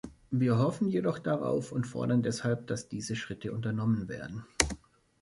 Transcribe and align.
Wir 0.31 0.57
hoffen 0.57 0.87
jedoch 0.89 1.19
darauf 1.19 1.71
und 1.71 1.85
fordern 1.85 2.23
deshalb, 2.23 2.65
dass 2.65 2.89
diese 2.89 3.15
Schritte 3.15 3.53
unternommen 3.53 4.07
werden. 4.09 4.43